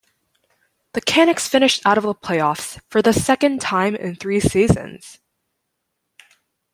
[0.93, 5.19] The Canucks finished out of the playoffs for the second time in three seasons.